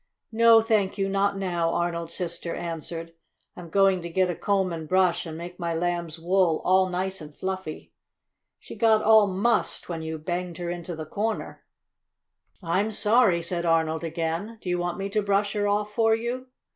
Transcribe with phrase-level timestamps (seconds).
[0.31, 3.13] "No, thank you, not now," Arnold's sister answered.
[3.55, 7.21] "I'm going to get a comb and brush and make my Lamb's wool all nice
[7.21, 7.93] and fluffy.
[8.57, 11.63] She got all mussed when you banged her into the corner."
[12.63, 14.57] "I'm sorry," said Arnold again.
[14.59, 16.47] "Do you want me to brush her off for you?"